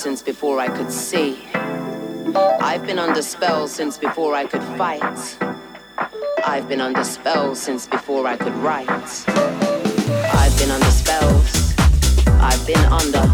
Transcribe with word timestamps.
since 0.00 0.22
before 0.22 0.58
I 0.58 0.68
could 0.68 0.90
see. 0.90 1.46
I've 2.34 2.86
been 2.86 2.98
under 2.98 3.20
spell 3.20 3.68
since 3.68 3.98
before 3.98 4.34
I 4.34 4.46
could 4.46 4.62
fight. 4.78 5.36
I've 6.42 6.66
been 6.70 6.80
under 6.80 7.04
spell 7.04 7.54
since 7.54 7.86
before 7.86 8.26
I 8.26 8.38
could 8.38 8.54
write. 8.64 8.88
I've 10.40 10.56
been 10.58 10.70
under 10.70 10.90
spells. 10.90 11.74
I've 12.40 12.66
been 12.66 12.82
under, 12.86 13.28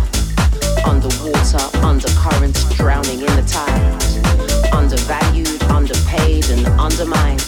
underwater, 0.85 1.63
undercurrent, 1.87 2.59
drowning 2.75 3.21
in 3.21 3.33
the 3.39 3.47
tide. 3.47 4.75
Undervalued, 4.75 5.63
underpaid, 5.71 6.51
and 6.51 6.67
undermined. 6.81 7.47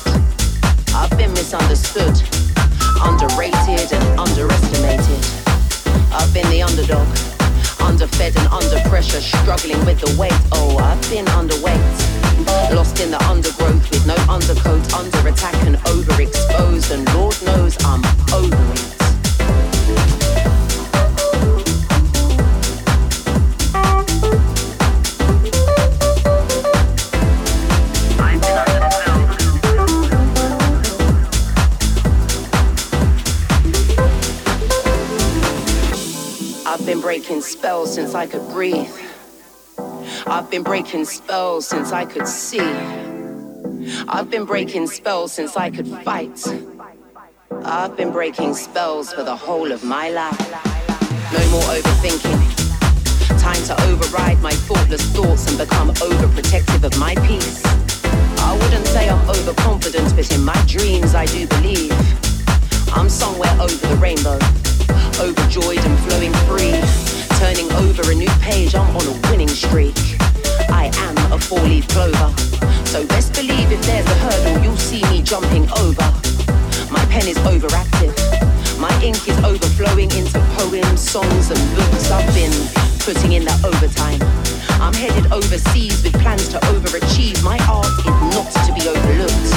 I've 0.95 1.11
been 1.19 1.33
misunderstood, 1.33 2.15
underrated, 3.03 3.93
and 3.93 4.21
underestimated. 4.21 5.21
I've 6.13 6.33
been 6.33 6.49
the 6.51 6.63
underdog 6.63 7.28
underfed 7.89 8.37
and 8.37 8.49
under 8.49 8.79
pressure, 8.89 9.21
struggling 9.21 9.83
with 9.87 10.01
the 10.01 10.15
weight. 10.21 10.39
Oh, 10.53 10.77
I've 10.79 11.01
been 11.11 11.25
underweight. 11.27 12.75
Lost 12.75 13.01
in 13.01 13.11
the 13.11 13.23
undergrowth 13.25 13.91
with 13.91 14.07
no 14.07 14.15
undercoat, 14.29 14.93
under 14.93 15.27
attack 15.27 15.55
and 15.67 15.77
overexposed, 15.95 16.91
and 16.93 17.15
Lord 17.15 17.37
knows 17.43 17.77
I'm 17.85 18.05
over. 18.33 18.98
Breaking 37.29 37.43
spells 37.43 37.93
since 37.93 38.15
I 38.15 38.27
could 38.27 38.49
breathe. 38.49 38.91
I've 40.27 40.51
been 40.51 40.63
breaking 40.63 41.05
spells 41.05 41.67
since 41.69 41.93
I 41.93 42.07
could 42.07 42.27
see. 42.27 42.71
I've 44.09 44.31
been 44.31 44.47
breaking 44.47 44.87
spells 44.87 45.33
since 45.33 45.55
I 45.55 45.69
could 45.69 45.87
fight. 46.05 46.43
I've 47.67 47.99
been 47.99 48.13
breaking 48.13 48.55
spells 48.55 49.13
for 49.13 49.25
the 49.25 49.37
whole 49.37 49.73
of 49.73 49.85
my 49.85 50.09
life. 50.09 50.41
No 51.31 51.51
more 51.51 51.69
overthinking. 51.77 52.41
Time 53.39 53.63
to 53.65 53.75
override 53.89 54.41
my 54.41 54.53
thoughtless 54.53 55.05
thoughts 55.13 55.51
and 55.51 55.59
become 55.59 55.91
overprotective 55.97 56.83
of 56.83 56.99
my 56.99 57.15
peace. 57.27 57.63
I 58.39 58.59
wouldn't 58.59 58.87
say 58.87 59.11
I'm 59.11 59.29
overconfident, 59.29 60.17
but 60.17 60.33
in 60.35 60.43
my 60.43 60.65
dreams 60.67 61.15
I 61.15 61.27
do 61.27 61.47
believe 61.47 61.93
I'm 62.97 63.11
somewhere 63.11 63.53
over 63.61 63.87
the 63.87 63.99
rainbow 64.01 64.39
overjoyed 65.21 65.79
and 65.79 65.99
flowing 66.01 66.33
free. 66.47 67.18
Turning 67.39 67.71
over 67.75 68.11
a 68.11 68.15
new 68.17 68.31
page, 68.41 68.75
I'm 68.75 68.97
on 68.97 69.07
a 69.07 69.31
winning 69.31 69.47
streak. 69.47 69.95
I 70.69 70.91
am 71.07 71.33
a 71.33 71.39
four-leaf 71.39 71.87
clover. 71.87 72.35
So 72.85 73.07
best 73.07 73.33
believe 73.33 73.71
if 73.71 73.81
there's 73.87 74.07
a 74.07 74.15
hurdle, 74.15 74.65
you'll 74.65 74.77
see 74.77 75.03
me 75.11 75.23
jumping 75.23 75.71
over. 75.79 76.03
My 76.91 77.05
pen 77.07 77.29
is 77.29 77.39
overactive. 77.47 78.13
My 78.81 78.91
ink 79.03 79.29
is 79.29 79.39
overflowing 79.45 80.11
into 80.19 80.41
poems, 80.59 81.01
songs, 81.01 81.51
and 81.51 81.77
books. 81.77 82.11
I've 82.11 82.27
been 82.35 82.51
putting 83.07 83.33
in 83.33 83.45
that 83.45 83.65
overtime. 83.65 84.19
I'm 84.83 84.95
headed 84.95 85.31
overseas 85.31 86.03
with 86.03 86.15
plans 86.21 86.49
to 86.49 86.59
overachieve. 86.75 87.43
My 87.45 87.59
art 87.71 87.87
is 87.87 88.19
not 88.35 88.51
to 88.67 88.73
be 88.75 88.83
overlooked. 88.89 89.51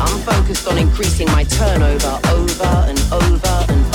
I'm 0.00 0.18
focused 0.24 0.66
on 0.66 0.78
increasing 0.78 1.26
my 1.32 1.44
turnover 1.44 2.18
over 2.32 2.72
and 2.88 2.98
over 3.12 3.54
and 3.68 3.89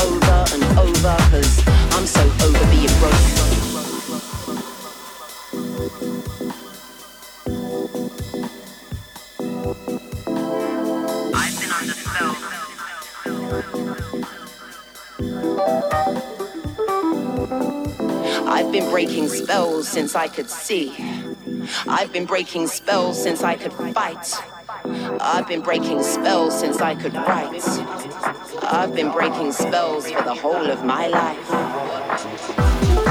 since 19.96 20.14
I 20.14 20.28
could 20.28 20.50
see. 20.50 20.94
I've 21.88 22.12
been 22.12 22.26
breaking 22.26 22.68
spells 22.68 23.24
since 23.24 23.44
I 23.44 23.56
could 23.56 23.72
fight. 23.72 24.34
I've 25.22 25.48
been 25.48 25.62
breaking 25.62 26.04
spells 26.04 26.60
since 26.60 26.82
I 26.82 26.96
could 26.96 27.14
write. 27.14 28.35
I've 28.64 28.94
been 28.96 29.12
breaking 29.12 29.52
spells 29.52 30.10
for 30.10 30.22
the 30.24 30.34
whole 30.34 30.70
of 30.70 30.84
my 30.84 31.08
life. 31.08 33.05